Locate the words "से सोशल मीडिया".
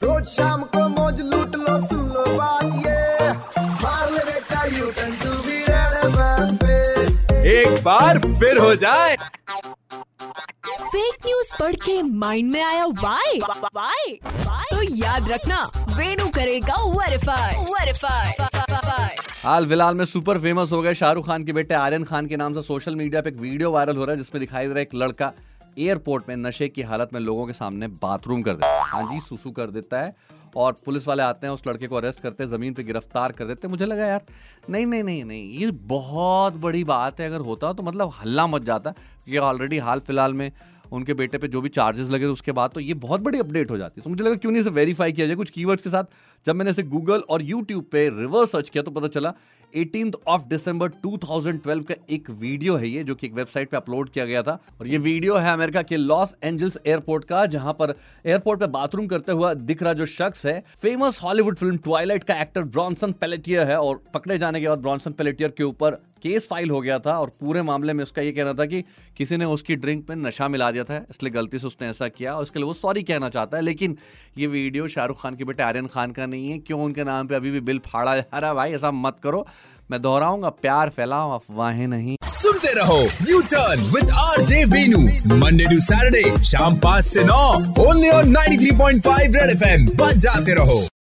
22.54-23.20